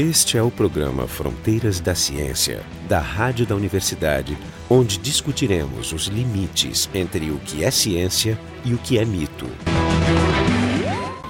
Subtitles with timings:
[0.00, 4.34] Este é o programa Fronteiras da Ciência, da Rádio da Universidade,
[4.66, 9.44] onde discutiremos os limites entre o que é ciência e o que é mito.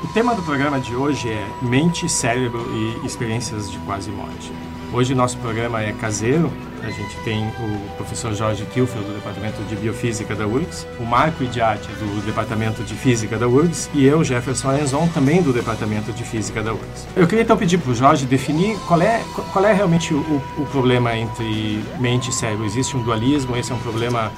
[0.04, 4.52] O tema do programa de hoje é mente, cérebro e experiências de quase morte.
[4.92, 6.52] Hoje nosso programa é caseiro.
[6.82, 11.44] A gente tem o professor Jorge Kilfield, do Departamento de Biofísica da URGS, o Marco
[11.44, 16.24] Idiati, do Departamento de Física da URGS, e eu, Jefferson Arenzon, também do Departamento de
[16.24, 17.06] Física da URGS.
[17.14, 20.66] Eu queria então pedir para o Jorge definir qual é, qual é realmente o, o
[20.70, 22.64] problema entre mente e cérebro.
[22.64, 23.56] Existe um dualismo?
[23.56, 24.32] Esse é um problema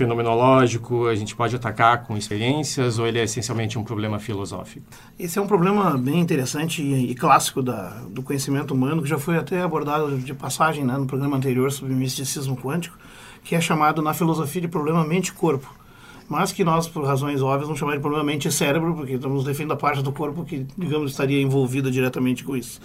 [0.00, 4.86] fenomenológico, a gente pode atacar com experiências ou ele é essencialmente um problema filosófico?
[5.18, 9.36] Esse é um problema bem interessante e, clássico da, do conhecimento humano, que já foi
[9.36, 12.96] até abordado de passagem né, no programa anterior sobre misticismo quântico,
[13.44, 15.70] que é chamado na filosofia de problema mente-corpo.
[16.26, 19.76] Mas que nós, por razões óbvias, vamos chamar de problema mente-cérebro, porque estamos defendendo a
[19.76, 22.80] parte do corpo que, digamos, estaria envolvida diretamente com isso.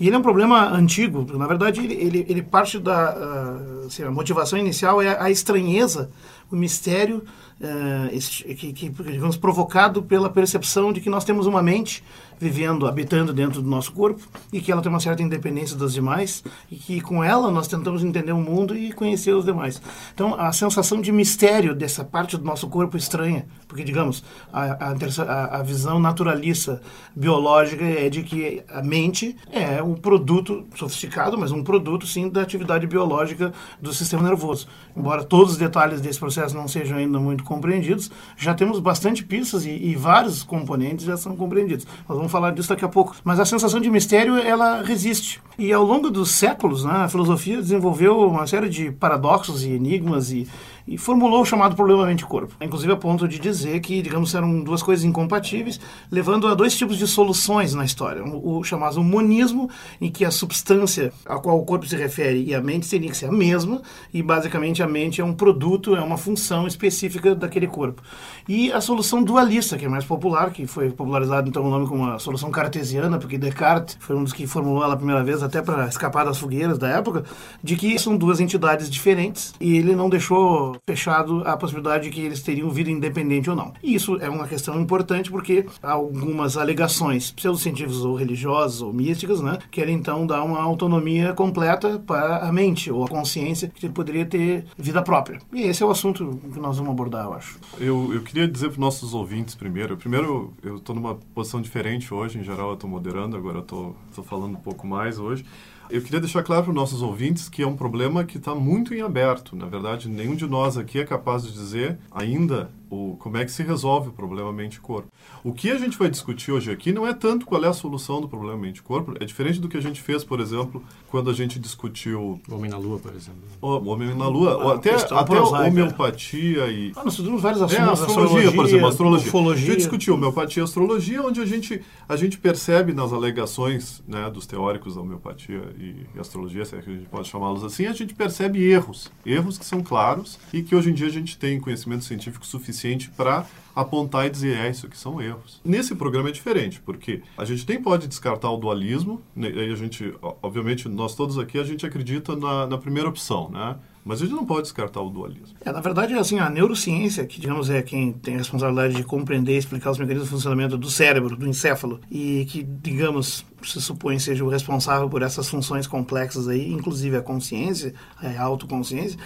[0.00, 4.04] E ele é um problema antigo, na verdade ele, ele, ele parte da uh, assim,
[4.04, 6.10] a motivação inicial é a estranheza,
[6.50, 7.24] o mistério
[7.60, 12.02] uh, que, que, digamos, provocado pela percepção de que nós temos uma mente
[12.38, 16.44] vivendo, habitando dentro do nosso corpo e que ela tem uma certa independência das demais
[16.70, 19.82] e que com ela nós tentamos entender o mundo e conhecer os demais.
[20.14, 25.58] Então, a sensação de mistério dessa parte do nosso corpo estranha, porque, digamos, a, a,
[25.58, 26.80] a visão naturalista
[27.14, 32.42] biológica é de que a mente é um produto sofisticado, mas um produto, sim, da
[32.42, 34.68] atividade biológica do sistema nervoso.
[34.96, 39.64] Embora todos os detalhes desse processo não sejam ainda muito compreendidos, já temos bastante pistas
[39.64, 41.86] e, e vários componentes já são compreendidos.
[42.08, 43.16] Nós vamos falar disso daqui a pouco.
[43.24, 45.40] Mas a sensação de mistério, ela resiste.
[45.58, 50.30] E ao longo dos séculos, né, a filosofia desenvolveu uma série de paradoxos e enigmas
[50.30, 50.46] e
[50.88, 52.54] e formulou o chamado problema mente-corpo.
[52.60, 55.78] Inclusive a ponto de dizer que, digamos, eram duas coisas incompatíveis,
[56.10, 58.24] levando a dois tipos de soluções na história.
[58.24, 59.68] O, chamado monismo,
[60.00, 63.16] em que a substância a qual o corpo se refere e a mente teria que
[63.16, 67.66] ser a mesma, e basicamente a mente é um produto, é uma função específica daquele
[67.66, 68.02] corpo.
[68.48, 72.06] E a solução dualista, que é mais popular, que foi popularizado então o nome como
[72.06, 75.60] a solução cartesiana, porque Descartes foi um dos que formulou ela a primeira vez, até
[75.60, 77.24] para escapar das fogueiras da época,
[77.62, 82.20] de que são duas entidades diferentes, e ele não deixou fechado a possibilidade de que
[82.20, 83.72] eles teriam vida independente ou não.
[83.82, 89.58] E isso é uma questão importante porque algumas alegações pseudocientíficas ou religiosas ou místicas, né,
[89.70, 94.66] querem então dar uma autonomia completa para a mente ou a consciência que poderia ter
[94.76, 95.40] vida própria.
[95.52, 97.58] E esse é o assunto que nós vamos abordar, eu acho.
[97.78, 102.12] Eu, eu queria dizer para os nossos ouvintes primeiro, primeiro eu estou numa posição diferente
[102.12, 105.44] hoje, em geral eu estou moderando, agora eu estou falando um pouco mais hoje.
[105.90, 108.92] Eu queria deixar claro para os nossos ouvintes que é um problema que está muito
[108.92, 109.56] em aberto.
[109.56, 113.50] Na verdade, nenhum de nós aqui é capaz de dizer ainda o, como é que
[113.50, 115.08] se resolve o problema mente-corpo.
[115.44, 118.20] O que a gente vai discutir hoje aqui não é tanto qual é a solução
[118.20, 121.58] do problema mente-corpo, é diferente do que a gente fez, por exemplo, quando a gente
[121.58, 122.40] discutiu...
[122.48, 123.40] O Homem na Lua, por exemplo.
[123.60, 126.92] O Homem na Lua, ah, até, até homeopatia e...
[126.96, 127.84] Ah, nós estudamos vários assuntos.
[127.84, 129.28] É, astrologia, astrologia, por exemplo, astrologia.
[129.28, 129.64] Ufologia.
[129.64, 134.30] A gente discutiu homeopatia e astrologia, onde a gente, a gente percebe nas alegações né,
[134.30, 137.92] dos teóricos da homeopatia e astrologia, se é que a gente pode chamá-los assim, a
[137.92, 139.10] gente percebe erros.
[139.26, 142.77] Erros que são claros e que hoje em dia a gente tem conhecimento científico suficiente
[142.78, 143.44] suficiente para
[143.74, 145.60] apontar e dizer, é, isso aqui são erros.
[145.64, 150.14] Nesse programa é diferente, porque a gente nem pode descartar o dualismo, né, a gente,
[150.42, 153.76] obviamente, nós todos aqui, a gente acredita na, na primeira opção, né?
[154.04, 155.48] Mas a gente não pode descartar o dualismo.
[155.62, 159.54] É, na verdade, assim, a neurociência, que digamos é quem tem a responsabilidade de compreender
[159.54, 164.18] e explicar os mecanismos de funcionamento do cérebro, do encéfalo, e que, digamos, se supõe
[164.18, 169.18] seja o responsável por essas funções complexas aí, inclusive a consciência, a autoconsciência,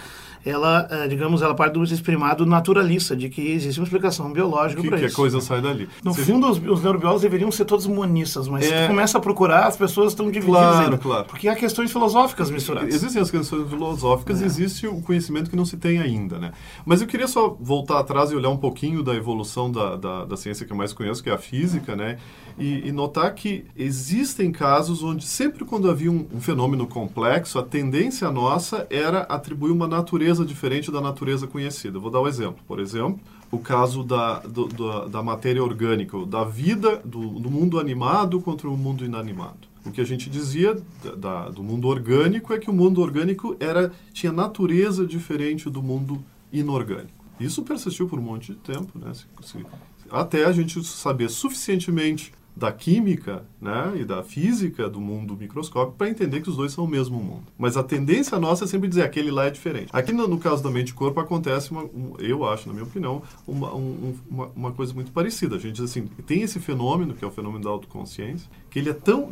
[0.45, 4.97] ela, eh, digamos, ela parte do exprimado naturalista, de que existe uma explicação biológica para
[4.97, 5.07] isso.
[5.07, 5.87] Que a coisa sai dali.
[6.03, 8.83] No Você fundo, os, os, neurobiólogos deveriam ser todos monistas, mas é...
[8.83, 10.97] se começa a procurar, as pessoas estão divididas claro, ainda.
[10.97, 11.25] Claro.
[11.25, 12.93] Porque há questões filosóficas misturadas.
[12.93, 14.45] Existem as questões filosóficas, é.
[14.45, 16.51] existe o conhecimento que não se tem ainda, né?
[16.85, 20.37] Mas eu queria só voltar atrás e olhar um pouquinho da evolução da, da, da
[20.37, 22.17] ciência que eu mais conheço, que é a física, né?
[22.57, 27.63] E, e, notar que existem casos onde sempre quando havia um, um, fenômeno complexo, a
[27.63, 31.99] tendência nossa era atribuir uma natureza diferente da natureza conhecida.
[31.99, 32.63] Vou dar um exemplo.
[32.67, 33.19] Por exemplo,
[33.51, 38.69] o caso da, do, da, da, matéria orgânica, da vida do, do, mundo animado contra
[38.69, 39.67] o mundo inanimado.
[39.85, 40.75] O que a gente dizia
[41.17, 46.23] da, do mundo orgânico é que o mundo orgânico era, tinha natureza diferente do mundo
[46.51, 47.23] inorgânico.
[47.39, 49.13] Isso persistiu por um monte de tempo, né?
[49.13, 49.65] Se, se,
[50.09, 56.09] até a gente saber suficientemente da química né, e da física do mundo microscópico para
[56.09, 57.43] entender que os dois são o mesmo mundo.
[57.57, 59.89] Mas a tendência nossa é sempre dizer aquele lá é diferente.
[59.91, 63.73] Aqui no, no caso da mente-corpo acontece, uma, um, eu acho, na minha opinião, uma,
[63.73, 65.55] um, uma, uma, coisa muito parecida.
[65.55, 68.89] A gente diz assim, tem esse fenômeno, que é o fenômeno da autoconsciência, que ele
[68.89, 69.29] é tão,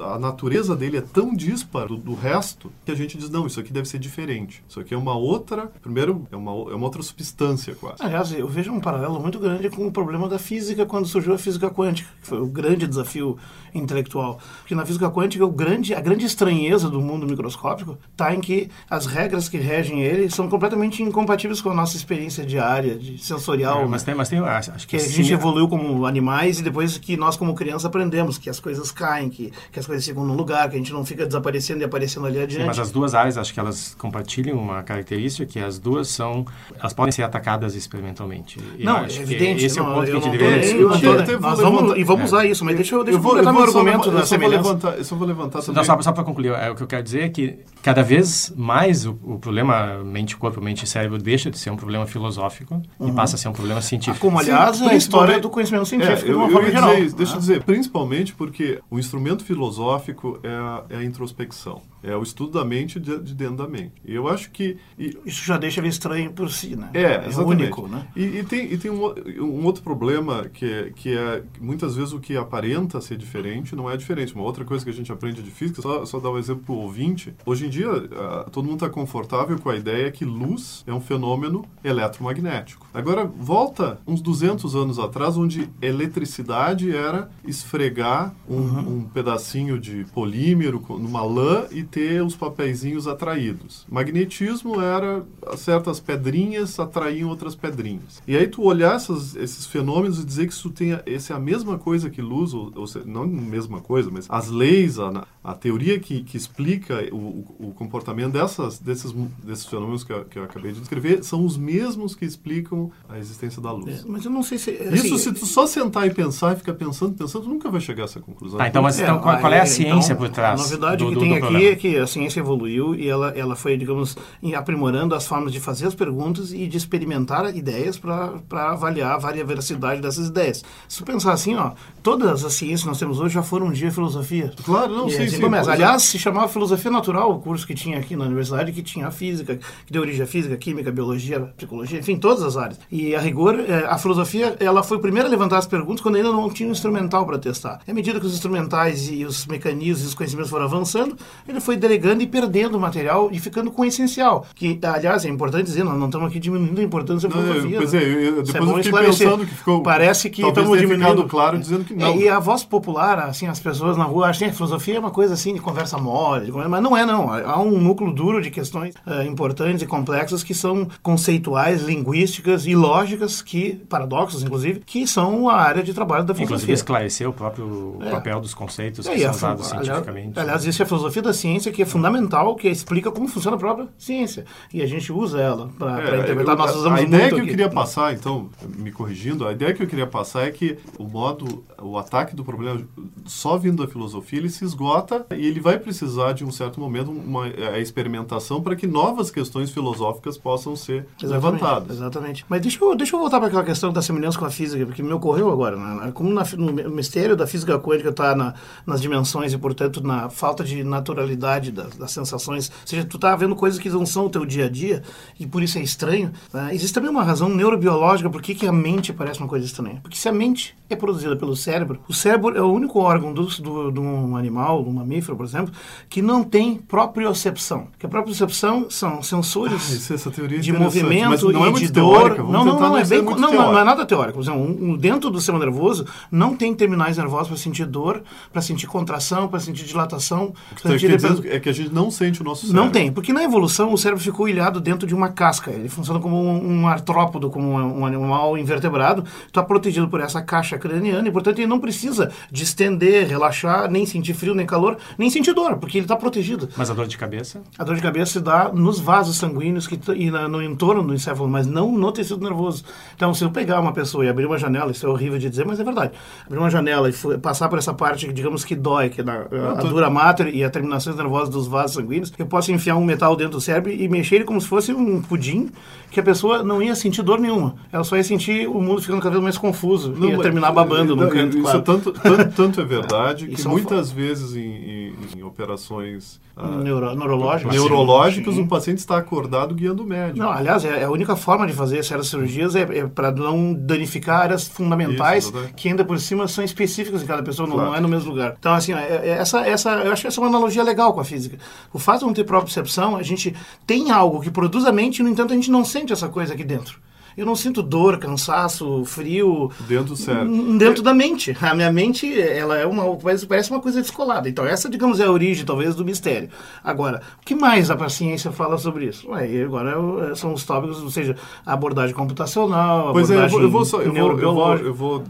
[0.00, 3.60] a natureza dele é tão dispara do, do resto que a gente diz, não, isso
[3.60, 4.64] aqui deve ser diferente.
[4.68, 7.96] Isso aqui é uma outra, primeiro, é uma, é uma outra substância quase.
[8.00, 11.38] Aliás, eu vejo um paralelo muito grande com o problema da física quando surgiu a
[11.38, 13.36] física quântica, que foi o grande desafio
[13.74, 14.38] intelectual.
[14.60, 18.70] Porque na física quântica, o grande, a grande estranheza do mundo microscópico está em que
[18.88, 23.82] as regras que regem ele são completamente incompatíveis com a nossa experiência diária, de sensorial.
[23.82, 26.62] É, mas tem, mas tem, acho, acho que, que a gente evoluiu como animais e
[26.62, 30.24] depois que nós, como criança, aprendemos que as coisas caem, que, que as coisas ficam
[30.24, 32.62] no lugar, que a gente não fica desaparecendo e aparecendo ali adiante.
[32.62, 36.46] Sim, mas as duas áreas, acho que elas compartilham uma característica que as duas são,
[36.78, 38.58] elas podem ser atacadas experimentalmente.
[38.78, 39.64] não, é evidente.
[39.64, 41.40] Esse não, é o ponto que a gente deveria discutir.
[41.40, 42.24] Nós vamos, e vamos é.
[42.26, 44.68] usar isso, mas deixa eu, deixa eu, eu completar meu argumento da semelhança.
[44.68, 45.74] Levantar, eu só vou levantar também.
[45.76, 48.52] Não, só, só para concluir, é, o que eu quero dizer é que cada vez
[48.56, 53.08] mais o, o problema mente-corpo, mente-cérebro deixa de ser um problema filosófico uhum.
[53.08, 54.20] e passa a ser um problema científico.
[54.20, 56.94] Como, aliás, Sim, a história do conhecimento científico, é, de uma forma geral.
[56.94, 61.80] Dizer, deixa eu dizer, principalmente porque o instrumento filosófico é a, é a introspecção.
[62.04, 63.92] É o estudo da mente de, de, dentro da mente.
[64.04, 64.76] E eu acho que...
[64.98, 66.90] E, Isso já deixa ele estranho por si, né?
[66.94, 68.06] É, é único, né?
[68.14, 69.04] E, e, tem, e tem um,
[69.40, 73.90] um outro problema que é, que é muitas vezes o que aparenta ser diferente não
[73.90, 74.34] é diferente.
[74.34, 76.74] Uma outra coisa que a gente aprende de física, só, só dar um exemplo para
[76.74, 80.84] o ouvinte, hoje em dia uh, todo mundo está confortável com a ideia que luz
[80.86, 82.86] é um fenômeno eletromagnético.
[82.92, 88.96] Agora, volta uns 200 anos atrás, onde eletricidade era esfregar um, uhum.
[88.98, 93.86] um pedacinho de polímero numa lã e ter os papeizinhos atraídos.
[93.88, 95.22] Magnetismo era
[95.56, 98.20] certas pedrinhas atraíam outras pedrinhas.
[98.26, 101.38] E aí tu olhar essas, esses fenômenos e dizer que isso tem esse é a
[101.38, 105.54] mesma coisa que luz, ou, ou não a mesma coisa, mas as leis, a, a
[105.54, 109.12] teoria que, que explica o, o, comportamento dessas, desses,
[109.44, 113.18] desses fenômenos que eu, que eu, acabei de descrever são os mesmos que explicam a
[113.18, 114.00] existência da luz.
[114.00, 114.70] É, mas eu não sei se...
[114.70, 117.80] Assim, isso, se tu só sentar e pensar e ficar pensando, pensando, tu nunca vai
[117.80, 118.58] chegar a essa conclusão.
[118.58, 120.60] Tá, então, mas então, qual, qual, é a ciência então, por trás?
[120.60, 121.70] A novidade do, que do, tem do aqui problema.
[121.70, 124.16] é que a ciência evoluiu e ela, ela foi, digamos,
[124.56, 130.00] aprimorando as formas de fazer as perguntas e de experimentar ideias para avaliar a veracidade
[130.00, 130.64] dessas ideias.
[130.88, 131.72] Se tu pensar assim, ó,
[132.02, 134.52] todas as ciências que nós temos hoje já foram um dia filosofia.
[134.64, 135.40] Claro, não, e, sim, assim, sim.
[135.40, 135.70] Começa.
[135.70, 139.10] Aliás, se chamava filosofia natural, o curso que tinha aqui na universidade, que tinha a
[139.10, 142.78] física, que deu origem à física, química, biologia, psicologia, enfim, todas as áreas.
[142.90, 146.16] E a rigor, é, a filosofia, ela foi a primeira a levantar as perguntas quando
[146.16, 147.80] ainda não tinha um instrumental para testar.
[147.86, 151.16] À medida que os instrumentais e os mecanismos e os conhecimentos foram avançando,
[151.48, 154.46] ele foi delegando e perdendo o material e ficando com o essencial.
[154.54, 157.76] Que, aliás, é importante dizer, nós não estamos aqui diminuindo a importância da filosofia.
[157.78, 159.82] Pois é, eu, eu, depois é eu fiquei pensando que ficou...
[159.82, 161.24] Parece que estamos diminuindo.
[161.24, 162.08] claro dizendo que não.
[162.08, 164.98] É, e a voz popular, assim, as pessoas na rua acham que a filosofia é
[164.98, 167.32] uma coisa assim de conversa mole, mas não é não.
[167.32, 172.74] Há um núcleo duro de questões uh, importantes e complexas que são conceituais, linguísticas e
[172.74, 176.54] lógicas, que paradoxos inclusive, que são a área de trabalho da filosofia.
[176.54, 178.10] Inclusive esclarecer o próprio é.
[178.10, 180.38] papel dos conceitos que é, são usados cientificamente.
[180.38, 183.88] Aliás, existe a filosofia da ciência que é fundamental, que explica como funciona a própria
[183.98, 184.44] ciência.
[184.72, 186.56] E a gente usa ela para é, interpretar.
[186.56, 189.86] Nós usamos a ideia que eu queria passar, então, me corrigindo, a ideia que eu
[189.86, 192.82] queria passar é que o modo, o ataque do problema
[193.26, 197.10] só vindo da filosofia, ele se esgota e ele vai precisar de um certo momento
[197.10, 201.96] uma a experimentação para que novas questões filosóficas possam ser exatamente, levantadas.
[201.96, 202.44] Exatamente.
[202.48, 205.02] Mas deixa eu, deixa eu voltar para aquela questão da semelhança com a física, porque
[205.02, 205.76] me ocorreu agora.
[205.76, 206.12] Né?
[206.12, 208.54] Como na, no mistério da física quântica está na,
[208.86, 213.34] nas dimensões e, portanto, na falta de naturalidade das, das sensações, ou seja, tu está
[213.36, 215.02] vendo coisas que não são o teu dia a dia
[215.38, 216.32] e por isso é estranho.
[216.52, 216.74] Né?
[216.74, 220.00] Existe também uma razão neurobiológica por que, que a mente parece uma coisa estranha.
[220.02, 223.46] Porque se a mente é produzida pelo cérebro, o cérebro é o único órgão do,
[223.46, 225.72] do, de um animal, de um mamífero, por exemplo,
[226.08, 227.88] que não tem propriocepção.
[227.98, 232.38] Que a propriocepção são sensores ah, é de movimento não é e de dor.
[232.38, 234.40] Não, não, não, é bem, não, não, não, é nada teórico.
[234.40, 238.22] Exemplo, um, dentro do sistema nervoso não tem terminais nervosos para sentir dor,
[238.52, 240.52] para sentir contração, para sentir dilatação.
[240.72, 241.56] Então, sentir depend...
[241.56, 242.84] é que a gente não sente o nosso cérebro.
[242.84, 245.70] Não tem, porque na evolução o cérebro ficou ilhado dentro de uma casca.
[245.70, 249.24] Ele funciona como um, um artrópodo, como um, um animal invertebrado.
[249.46, 254.06] Está protegido por essa caixa craniana e, portanto, ele não precisa de estender, relaxar, nem
[254.06, 256.68] sentir frio, nem calor, nem sentir dor, porque ele está protegido.
[256.76, 257.62] Mas a dor de cabeça?
[257.78, 261.14] A dor de cabeça se dá nos vasos sanguíneos que, e na, no entorno do
[261.14, 262.84] encéfalo, mas não no tecido nervoso.
[263.14, 265.64] Então, se eu pegar uma pessoa e abrir uma janela, isso é horrível de dizer,
[265.64, 266.12] mas é verdade.
[266.46, 269.82] Abrir uma janela e passar por essa parte, digamos que dói, que é a, a
[269.82, 273.52] dura mater e a terminações nervosa dos vasos sanguíneos, eu posso enfiar um metal dentro
[273.54, 275.70] do cérebro e mexer ele como se fosse um pudim,
[276.10, 277.74] que a pessoa não ia sentir dor nenhuma.
[277.92, 280.12] Ela só ia sentir o mundo ficando cada vez mais confuso.
[280.12, 281.56] Não, ia terminar babando no canto.
[281.56, 281.82] Isso claro.
[281.82, 288.56] tanto, tanto, tanto, é verdade que muitas vezes em, em, em operações Neuro, neurológicas, neurológicas
[288.56, 290.38] o paciente está acordado guiando o médico.
[290.38, 293.74] Não, aliás, é, é a única forma de fazer essas cirurgias é, é para não
[293.74, 297.90] danificar áreas fundamentais Isso, que ainda por cima são específicas em cada pessoa, claro.
[297.90, 298.54] não, é no mesmo lugar.
[298.56, 301.20] Então, assim, é, é, essa, essa, eu acho que essa é uma analogia legal com
[301.20, 301.58] a física.
[301.92, 303.52] O fato de não ter própria percepção, a gente
[303.84, 306.62] tem algo que produz a mente, no entanto, a gente não sente essa coisa aqui
[306.62, 307.00] dentro
[307.36, 309.70] eu não sinto dor, cansaço, frio.
[309.88, 310.78] Dentro do cérebro.
[310.78, 311.56] Dentro da mente.
[311.60, 313.04] A minha mente, ela é uma.
[313.48, 314.48] Parece uma coisa descolada.
[314.48, 316.48] Então, essa, digamos, é a origem, talvez, do mistério.
[316.82, 319.28] Agora, o que mais a ciência fala sobre isso?
[319.30, 319.94] Ué, agora
[320.30, 323.82] é são os tópicos, ou seja, a abordagem computacional, a pois abordagem é, eu vou,
[323.82, 325.24] eu vou, eu vou, eu vou, eu vou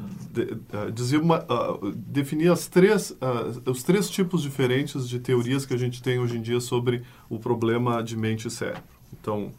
[0.93, 5.77] dizer uma, uh, definir as três, uh, os três tipos diferentes de teorias que a
[5.77, 8.83] gente tem hoje em dia sobre o problema de mente e cérebro.
[9.13, 9.53] Então,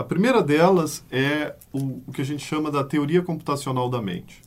[0.00, 4.40] a primeira delas é o, o que a gente chama da teoria computacional da mente.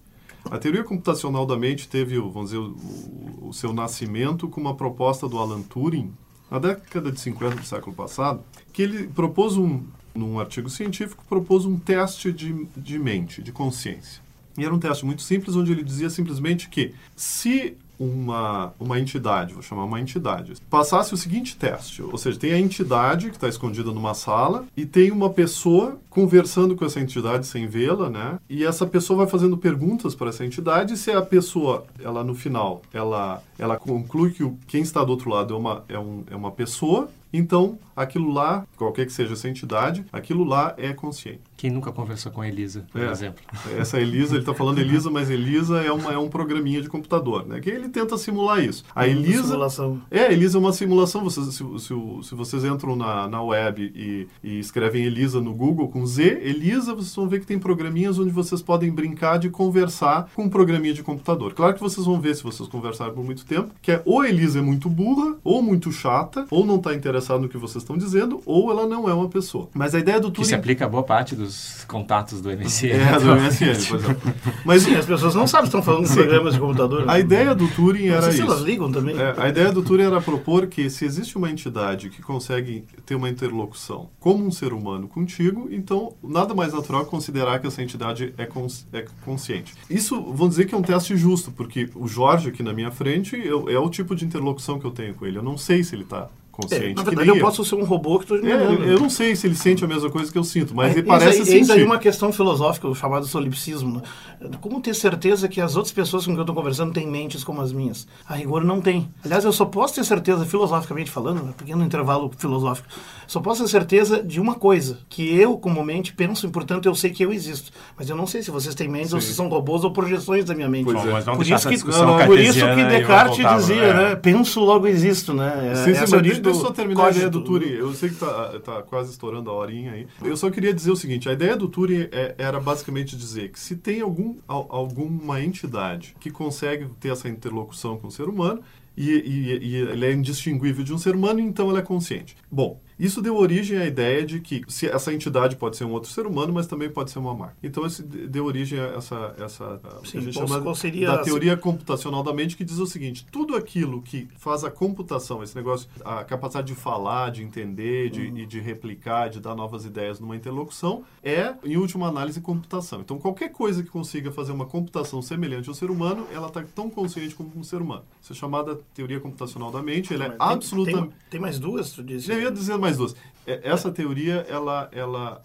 [0.49, 5.29] A teoria computacional da mente teve, vamos dizer, o, o, seu nascimento com uma proposta
[5.29, 6.11] do Alan Turing,
[6.49, 8.43] na década de 50 do século passado,
[8.73, 9.83] que ele propôs um,
[10.15, 14.23] num artigo científico, propôs um teste de, de mente, de consciência.
[14.57, 19.53] E era um teste muito simples, onde ele dizia simplesmente que se uma, uma entidade,
[19.53, 23.47] vou chamar uma entidade, passasse o seguinte teste, ou seja, tem a entidade que está
[23.47, 28.39] escondida numa sala e tem uma pessoa conversando com essa entidade sem vê-la, né?
[28.49, 32.35] E essa pessoa vai fazendo perguntas para essa entidade e se a pessoa, ela no
[32.35, 36.23] final, ela, ela conclui que o, quem está do outro lado é uma, é, um,
[36.29, 41.41] é uma pessoa, então aquilo lá, qualquer que seja essa entidade, aquilo lá é consciente.
[41.55, 43.41] Quem nunca conversou com a Elisa, por é, exemplo?
[43.77, 47.47] Essa Elisa, ele está falando Elisa, mas Elisa é, uma, é um programinha de computador,
[47.47, 47.61] né?
[47.61, 48.83] Que ele tenta simular isso.
[48.93, 49.43] A Elisa...
[49.43, 50.01] Simulação.
[50.11, 51.23] É, a Elisa é uma simulação.
[51.23, 55.87] Vocês, se, se, se vocês entram na, na web e, e, escrevem Elisa no Google
[55.87, 60.29] com Z, Elisa, vocês vão ver que tem programinhas onde vocês podem brincar de conversar
[60.35, 61.53] com um programinha de computador.
[61.53, 64.59] Claro que vocês vão ver, se vocês conversarem por muito tempo, que é ou Elisa
[64.59, 68.41] é muito burra, ou muito chata, ou não está interessada no que vocês estão dizendo,
[68.45, 69.69] ou ela não é uma pessoa.
[69.73, 70.43] Mas a ideia do Turing...
[70.43, 72.87] Que se aplica a boa parte dos os contatos do MSN.
[72.87, 74.33] É, do MSN, por exemplo.
[74.65, 77.05] Mas Sim, as pessoas não sabem, estão falando de programas de computador.
[77.07, 78.41] A ideia do Turing era isso.
[78.41, 79.15] elas ligam também.
[79.17, 83.15] É, a ideia do Turing era propor que se existe uma entidade que consegue ter
[83.15, 87.81] uma interlocução como um ser humano contigo, então nada mais natural que considerar que essa
[87.81, 89.73] entidade é, cons é consciente.
[89.89, 93.35] Isso, vamos dizer que é um teste justo, porque o Jorge aqui na minha frente
[93.35, 95.37] eu, é o tipo de interlocução que eu tenho com ele.
[95.37, 96.85] Eu não sei se ele está consciente.
[96.85, 99.47] É, na verdade, eu posso ser um robô que estou é, Eu não sei se
[99.47, 101.57] ele sente a mesma coisa que eu sinto, mas é, ele parece aí, sentir.
[101.57, 103.95] Eis aí uma questão filosófica, o chamado solipsismo.
[104.39, 104.51] Né?
[104.61, 107.59] Como ter certeza que as outras pessoas com quem eu estou conversando têm mentes como
[107.59, 108.07] as minhas?
[108.27, 109.09] A rigor não tem.
[109.25, 112.87] Aliás, eu só posso ter certeza, filosoficamente falando, um pequeno intervalo filosófico,
[113.25, 117.09] só posso ter certeza de uma coisa, que eu, comumente, penso e, portanto, eu sei
[117.09, 117.71] que eu existo.
[117.97, 119.15] Mas eu não sei se vocês têm mentes Sim.
[119.15, 120.85] ou se são robôs ou projeções da minha mente.
[120.85, 121.21] Pois é.
[121.21, 123.93] por, isso que, não, por isso que Descartes dizia, é.
[123.93, 124.15] né?
[124.15, 125.71] Penso, logo existo, né?
[125.71, 127.71] É, sim, sim, mas deixa eu só terminar a ideia do Turing.
[127.71, 130.07] Eu sei que está tá quase estourando a horinha aí.
[130.23, 133.59] Eu só queria dizer o seguinte, a ideia do Turing é, era basicamente dizer que
[133.59, 138.61] se tem algum, alguma entidade que consegue ter essa interlocução com o ser humano,
[138.95, 142.35] e, e, e, ele é indistinguível de um ser humano, então ele é consciente.
[142.51, 146.09] Bom, isso deu origem à ideia de que se essa entidade pode ser um outro
[146.09, 147.57] ser humano, mas também pode ser uma máquina.
[147.63, 152.33] Então isso deu origem a essa essa Sim, a gente chama da teoria computacional da
[152.33, 156.67] mente que diz o seguinte: tudo aquilo que faz a computação, esse negócio, a capacidade
[156.67, 158.37] de falar, de entender, de, uhum.
[158.37, 163.01] e de replicar, de dar novas ideias numa interlocução, é em última análise computação.
[163.01, 166.89] Então qualquer coisa que consiga fazer uma computação semelhante ao ser humano, ela está tão
[166.89, 168.03] consciente como um ser humano.
[168.21, 170.13] Isso é chamada teoria computacional da mente.
[170.13, 172.31] Ela é absolutamente tem, tem, mais duas, tu disse?
[172.31, 173.15] Eu ia dizer mais duas.
[173.45, 175.41] É, essa teoria, ela, ela,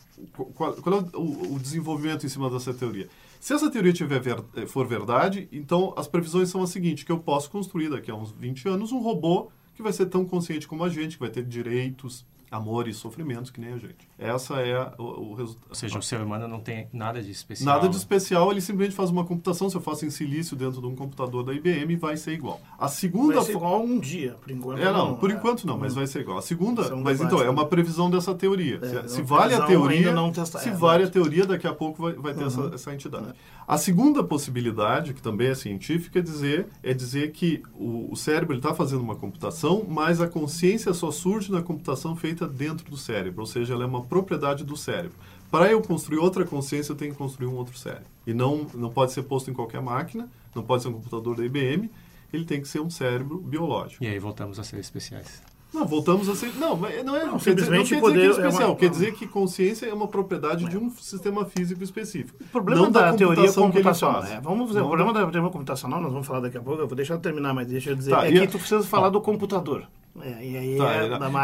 [0.54, 3.08] qual, qual é o, o, desenvolvimento em cima dessa teoria?
[3.40, 7.12] Se essa teoria tiver ver, eh, for verdade, então as previsões são as seguintes, que
[7.12, 10.66] eu posso construir daqui a uns 20 anos um robô que vai ser tão consciente
[10.66, 14.07] como a gente, que vai ter direitos, amor e sofrimentos que nem a gente.
[14.18, 15.66] Essa é o, o resultado.
[15.68, 17.74] Ou seja, o ser humano não tem nada de especial.
[17.74, 19.70] Nada de especial, ele simplesmente faz uma computação.
[19.70, 22.60] Se eu faço em silício dentro de um computador da IBM, vai ser igual.
[22.76, 23.36] A segunda.
[23.36, 24.78] Vai ser igual um dia, por enquanto.
[24.80, 25.34] É, não, não por é.
[25.34, 26.38] enquanto não, mas vai ser igual.
[26.38, 26.82] A segunda.
[26.82, 28.80] É um mas então, é uma previsão dessa teoria.
[28.82, 30.12] É, se, se vale a teoria.
[30.44, 32.46] se é, vale a teoria, daqui a pouco vai, vai ter uhum.
[32.48, 33.34] essa, essa entidade.
[33.68, 38.56] A segunda possibilidade, que também é científica, é dizer, é dizer que o, o cérebro
[38.56, 43.42] está fazendo uma computação, mas a consciência só surge na computação feita dentro do cérebro,
[43.42, 45.16] ou seja, ela é uma propriedade do cérebro.
[45.50, 48.06] Para eu construir outra consciência, eu tenho que construir um outro cérebro.
[48.26, 51.44] E não, não pode ser posto em qualquer máquina, não pode ser um computador da
[51.44, 51.90] IBM,
[52.32, 54.04] ele tem que ser um cérebro biológico.
[54.04, 55.42] E aí voltamos a ser especiais.
[55.72, 56.50] Não, voltamos a ser.
[56.56, 57.26] Não, mas não é.
[57.26, 58.70] Não, quer dizer, não quer simplesmente dizer que poder- é é especial.
[58.70, 62.38] uma- Quer dizer que consciência é uma propriedade de um sistema físico específico.
[62.42, 64.22] O problema não da, teoria que ele computacional.
[64.22, 64.32] faz.
[64.34, 66.80] É, vamos ver, Não o problema da teoria computacional, nós vamos falar daqui a pouco,
[66.80, 68.82] eu vou deixar eu terminar, mas deixa eu dizer, Tá, é que a- tu precisa
[68.82, 69.86] falar do computador.
[70.22, 70.94] É, e aí Tá,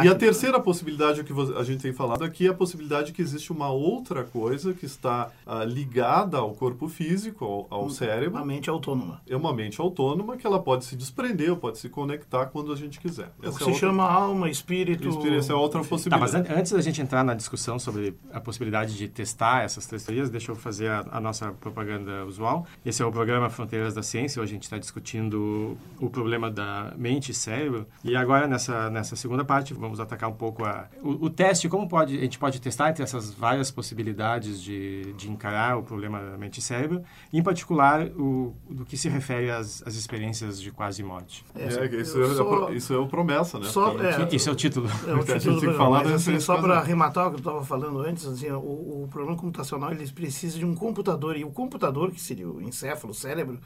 [0.03, 3.21] é e a terceira possibilidade que a gente tem falado aqui é a possibilidade que
[3.23, 8.37] existe uma outra coisa que está ah, ligada ao corpo físico, ao, ao cérebro.
[8.37, 9.21] Uma mente autônoma.
[9.29, 12.77] É uma mente autônoma que ela pode se desprender, ou pode se conectar quando a
[12.77, 13.33] gente quiser.
[13.43, 15.09] O Essa que é se outra- chama alma, espírito...
[15.37, 16.33] Essa é outra Tá, possibilidade.
[16.33, 20.05] mas an- antes da gente entrar na discussão sobre a possibilidade de testar essas três
[20.05, 22.67] teorias, deixa eu fazer a, a nossa propaganda usual.
[22.85, 24.41] Esse é o programa Fronteiras da Ciência.
[24.41, 27.87] Hoje a gente está discutindo o problema da mente e cérebro.
[28.03, 31.69] E agora, nessa, nessa segunda parte, vamos atacar um pouco a, o, o teste.
[31.69, 36.21] Como pode, a gente pode testar entre essas várias possibilidades de, de encarar o problema
[36.21, 37.03] da mente e cérebro,
[37.33, 41.45] em particular, o, do que se refere às, às experiências de quase morte.
[41.55, 41.67] É,
[42.01, 43.67] isso, é, só- isso é o promessa, né?
[43.67, 44.89] só- é, Esse é o título.
[45.07, 47.37] É o A gente título tem que falar mas, assim, só para arrematar o que
[47.37, 51.45] eu estava falando antes, assim, o, o problema computacional ele precisa de um computador e
[51.45, 53.59] o computador que seria o encéfalo, o cérebro,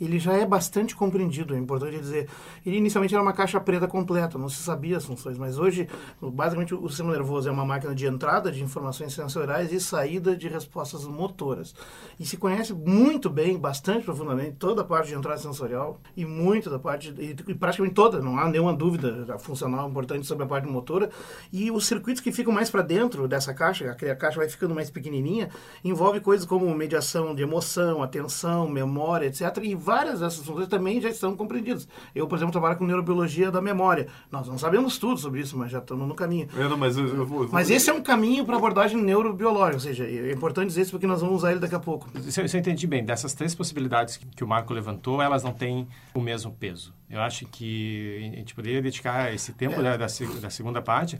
[0.00, 1.54] ele já é bastante compreendido.
[1.54, 2.28] É importante dizer,
[2.64, 5.88] ele inicialmente era uma caixa preta completa, não se sabia as funções, mas hoje
[6.22, 10.46] basicamente o sistema nervoso é uma máquina de entrada de informações sensoriais e saída de
[10.46, 11.74] respostas motoras.
[12.18, 16.70] E se conhece muito bem, bastante profundamente toda a parte de entrada sensorial e muito
[16.70, 21.10] da parte e, praticamente toda, não há nenhuma dúvida funcional importante sobre a parte motora
[21.52, 24.90] e os circuitos que ficam mais para dentro dessa caixa, a caixa vai ficando mais
[24.90, 25.50] pequenininha,
[25.82, 29.58] envolve coisas como mediação de emoção, atenção, memória, etc.
[29.62, 31.88] E várias dessas funções também já estão compreendidas.
[32.14, 34.06] Eu, por exemplo, trabalho com neurobiologia da memória.
[34.30, 36.48] Nós não sabemos tudo sobre isso, mas já estamos no caminho.
[36.56, 39.00] É, não, mas eu, eu vou, eu vou- Mas esse é um caminho para abordagem
[39.00, 42.08] neurobiológica, ou seja, é importante dizer isso porque nós vamos usar ele daqui a pouco.
[42.30, 45.42] Se eu, se eu entendi bem, dessas três possibilidades que, que o Marco levantou, elas
[45.44, 46.92] não têm o mesmo peso.
[47.08, 49.82] Eu acho que a gente poderia dedicar esse tempo É.
[49.82, 50.06] da, da,
[50.40, 51.16] da segunda parte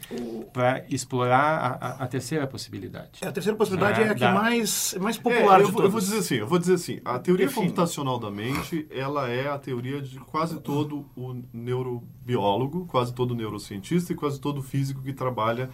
[0.52, 1.38] para explorar
[1.80, 3.20] a, a- a terceira possibilidade.
[3.22, 4.32] É, a terceira possibilidade É, é, a que dá.
[4.32, 7.00] mais, mais É, popular eu, de vou, eu vou dizer assim, eu vou dizer assim,
[7.04, 7.66] a teoria Define.
[7.66, 14.12] computacional da mente, ela é a teoria de quase todo o neurobiólogo, quase todo neurocientista
[14.12, 15.70] e quase todo físico que trabalha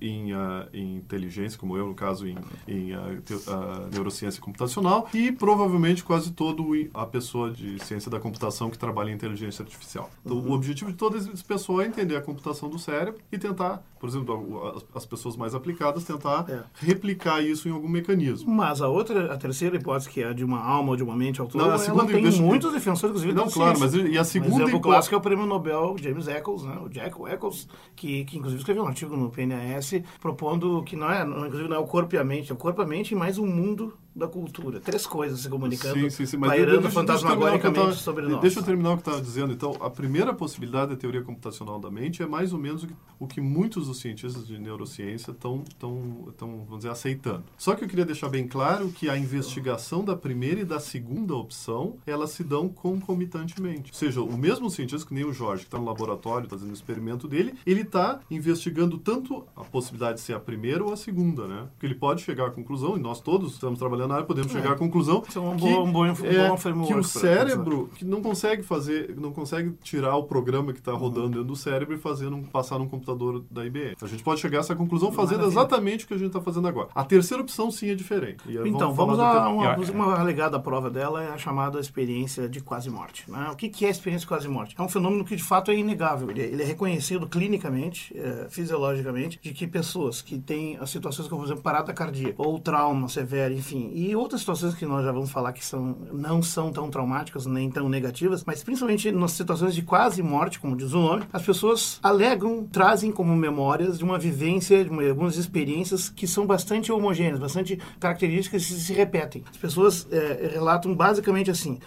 [0.00, 5.08] em, ah, em inteligência, como eu, no caso, em, em ah, teo- ah, neurociência computacional,
[5.14, 10.10] e provavelmente quase todo a pessoa de ciência da computação que trabalha em inteligência artificial.
[10.24, 13.82] Então, o objetivo de todo esse pessoal é entender a computação do cérebro e tentar,
[14.00, 16.62] por exemplo, as, as pessoas mais aplicadas, tentar É.
[16.74, 18.50] replicar isso em algum mecanismo.
[18.50, 21.16] Mas a outra, a terceira hipótese, que é a de uma alma ou de uma
[21.16, 24.16] mente autônoma, Não, a ela segunda- tem deixa- muitos defensores, inclusive, Não, claro, mas e
[24.16, 26.78] a Um segunda exemplo hipótese- clássico é o prêmio Nobel James Eccles, né?
[26.84, 31.24] o Jack Eccles, que, que inclusive escreveu um artigo no PNAS propondo que não é,
[31.24, 33.14] não, inclusive não é o corpo e a mente, é o corpo e a mente
[33.14, 34.80] mais o mundo da cultura.
[34.80, 38.40] Três coisas se comunicando, Sim, sim, sim, mas pairando deixa- deixa eu fantasmagoricamente sobre nós.
[38.40, 39.52] Deixa eu terminar o que eu estava dizendo.
[39.52, 42.94] Então, a primeira possibilidade da teoria computacional da mente é mais ou menos o que,
[43.20, 47.44] o que muitos dos cientistas de neurociência estão, tão, tão, vamos dizer, aceitando.
[47.56, 51.34] Só que eu queria deixar bem claro que a investigação da primeira e da segunda
[51.36, 53.90] opção, elas se dão concomitantemente.
[53.92, 56.74] Ou seja, o mesmo cientista, que nem o Jorge, que está no laboratório fazendo o
[56.74, 61.46] experimento dele, ele está investigando tanto a possibilidade de ser a primeira ou a segunda,
[61.46, 61.68] né?
[61.72, 64.72] Porque ele pode chegar à conclusão, e nós todos estamos trabalhando na área, podemos chegar
[64.72, 68.04] à conclusão Isso é um que, bom- um bom- um é, que o cérebro que
[68.04, 71.98] não consegue fazer, não consegue tirar o programa que está rodando dentro do cérebro e
[71.98, 73.96] fazer num, passar num computador da IBM.
[74.00, 75.58] A gente pode chegar a essa conclusão fazendo Maravilha.
[75.60, 76.88] exatamente o que a gente está fazendo agora.
[76.94, 78.42] A terceira opção sim é diferente.
[78.46, 82.60] E Então, vamos do a uma, uma alegada prova dela, é a chamada experiência de
[82.60, 83.24] quase morte.
[83.30, 83.48] Né?
[83.52, 84.74] O que, que é a experiência de quase morte?
[84.78, 86.30] É um fenômeno que de fato é inegável.
[86.30, 91.28] Ele, é- ele é reconhecido clinicamente, é, fisiologicamente, de que pessoas que têm as situações
[91.28, 95.12] como, por exemplo, parada cardíaca ou trauma severo, enfim, e outras situações que nós já
[95.12, 99.74] vamos falar que são, não são tão traumáticas nem tão negativas, mas principalmente nas situações
[99.74, 104.18] de quase morte, como diz o nome, as pessoas alegam, trazem como memórias de uma
[104.18, 109.42] vivência, de uma- algumas experiências que são bastante homogêneas, bastante características que se repetem.
[109.50, 111.78] As pessoas eh, relatam basicamente assim,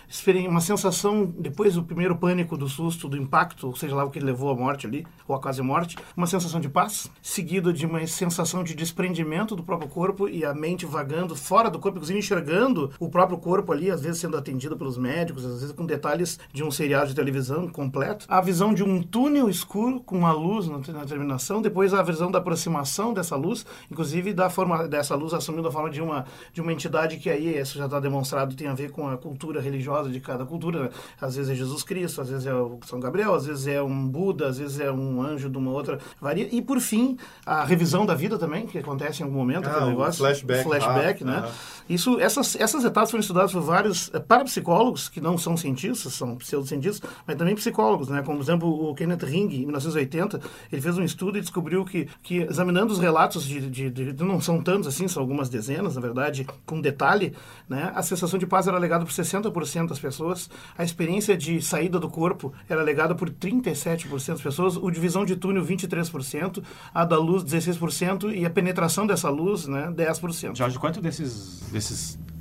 [0.48, 4.20] uma sensação, depois do primeiro pânico, do susto, do impacto, ou seja lá o que
[4.20, 8.06] levou à morte ali, ou à quase morte, uma sensação de paz, seguido de uma
[8.08, 12.91] sensação de desprendimento do próprio corpo e a mente vagando fora do corpo, inclusive enxergando
[12.99, 16.63] o próprio corpo ali, às vezes sendo atendido pelos médicos, às vezes com detalhes de
[16.63, 18.25] um seriado de televisão completo.
[18.27, 22.30] A visão de um túnel escuro com uma luz na, na terminação, depois a visão
[22.32, 26.62] da aproximação dessa luz, inclusive da forma dessa luz assumindo a forma de uma de
[26.62, 30.10] uma entidade que aí isso já está demonstrado tem a ver com a cultura religiosa
[30.10, 30.84] de cada cultura.
[30.84, 30.89] né?
[31.19, 34.08] Às vezes é Jesus Cristo, às vezes é o São Gabriel, às vezes é um
[34.08, 36.47] Buda, às vezes é um anjo de uma outra varia.
[36.51, 40.19] E por fim a revisão da vida também que acontece em algum momento, Ah, negócio,
[40.19, 40.63] flashback.
[40.63, 41.43] flashback, Ah, né?
[41.45, 41.51] ah.
[41.91, 46.38] Isso, essas, essas etapas foram estudadas por vários eh, parapsicólogos, que não são cientistas, são
[46.38, 48.21] pseudocientistas, mas também psicólogos, né?
[48.23, 50.39] Como, por exemplo, o Kenneth Ring, em 1980,
[50.71, 54.39] ele fez um estudo e descobriu que, que examinando os relatos de, de, de, não
[54.39, 57.34] são tantos assim, são algumas dezenas, na verdade, com detalhe,
[57.67, 57.91] né?
[57.93, 62.10] A sensação de paz era alegada por 60% das pessoas, a experiência de saída do
[62.10, 67.43] corpo era alegada por 37% das pessoas, o divisão de túnel 23%, a da luz
[67.43, 70.56] 16% e a penetração dessa luz, né, 10%.
[70.56, 71.81] Jorge, quanto desses, desses